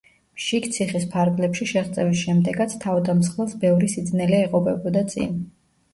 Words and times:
შიგ 0.43 0.63
ციხის 0.77 1.03
ფარგლებში 1.15 1.67
შეღწევის 1.73 2.23
შემდეგაც 2.29 2.75
თავდამსხმელს 2.87 3.55
ბევრი 3.67 3.91
სიძნელე 3.95 4.41
ეღობებოდა 4.47 5.05
წინ. 5.13 5.41